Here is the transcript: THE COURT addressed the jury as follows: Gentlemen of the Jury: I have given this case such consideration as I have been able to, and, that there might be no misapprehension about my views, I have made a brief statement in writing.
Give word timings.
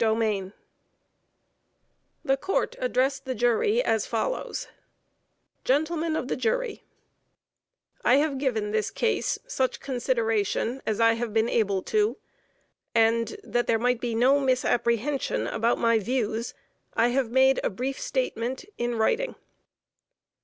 THE 2.25 2.35
COURT 2.35 2.75
addressed 2.79 3.25
the 3.25 3.35
jury 3.35 3.83
as 3.83 4.07
follows: 4.07 4.67
Gentlemen 5.63 6.15
of 6.15 6.27
the 6.27 6.35
Jury: 6.35 6.81
I 8.03 8.15
have 8.15 8.39
given 8.39 8.71
this 8.71 8.89
case 8.89 9.37
such 9.45 9.79
consideration 9.79 10.81
as 10.87 10.99
I 10.99 11.13
have 11.13 11.35
been 11.35 11.47
able 11.49 11.83
to, 11.83 12.17
and, 12.95 13.37
that 13.43 13.67
there 13.67 13.77
might 13.77 14.01
be 14.01 14.15
no 14.15 14.39
misapprehension 14.39 15.45
about 15.45 15.77
my 15.77 15.99
views, 15.99 16.55
I 16.95 17.09
have 17.09 17.29
made 17.29 17.59
a 17.63 17.69
brief 17.69 17.99
statement 17.99 18.65
in 18.79 18.95
writing. 18.95 19.35